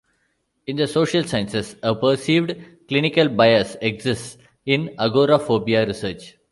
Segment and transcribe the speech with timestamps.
[0.65, 4.35] In the social sciences, a perceived clinical bias exists
[4.65, 6.37] in agoraphobia research.